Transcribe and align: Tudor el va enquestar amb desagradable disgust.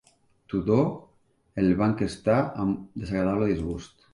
Tudor 0.53 0.87
el 1.65 1.69
va 1.81 1.91
enquestar 1.91 2.41
amb 2.65 2.99
desagradable 3.05 3.53
disgust. 3.53 3.97